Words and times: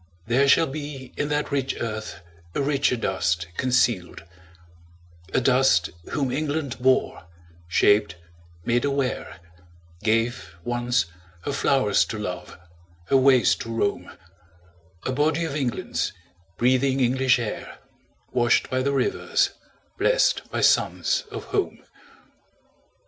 There 0.25 0.47
shall 0.47 0.65
be 0.65 1.13
In 1.15 1.27
that 1.29 1.51
rich 1.51 1.75
earth 1.79 2.21
a 2.55 2.61
richer 2.63 2.95
dust 2.97 3.45
concealed; 3.55 4.23
A 5.31 5.39
dust 5.39 5.91
whom 6.09 6.31
England 6.31 6.79
bore, 6.79 7.27
shaped, 7.67 8.15
made 8.65 8.83
aware, 8.83 9.37
Gave, 10.01 10.55
once, 10.63 11.05
her 11.43 11.53
flowers 11.53 12.03
to 12.05 12.17
love, 12.17 12.57
her 13.09 13.17
ways 13.17 13.53
to 13.57 13.71
roam, 13.71 14.11
A 15.03 15.11
body 15.11 15.45
of 15.45 15.55
England's, 15.55 16.13
breathing 16.57 16.99
English 16.99 17.37
air, 17.37 17.77
Washed 18.31 18.71
by 18.71 18.81
the 18.81 18.93
rivers, 18.93 19.51
blest 19.99 20.49
by 20.49 20.61
suns 20.61 21.25
of 21.29 21.43
home. 21.43 21.83